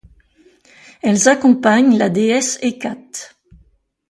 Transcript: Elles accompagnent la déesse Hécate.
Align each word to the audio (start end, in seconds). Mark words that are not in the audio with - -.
Elles 1.03 1.29
accompagnent 1.29 1.95
la 1.95 2.09
déesse 2.09 2.57
Hécate. 2.63 3.35